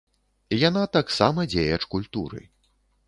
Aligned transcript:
Яна 0.69 0.83
таксама 0.97 1.45
дзеяч 1.53 1.81
культуры. 1.93 2.41